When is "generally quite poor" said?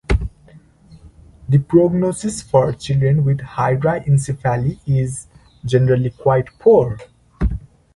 5.63-6.97